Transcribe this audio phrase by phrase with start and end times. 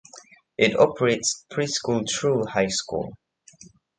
[0.57, 3.13] It operates preschool through high school.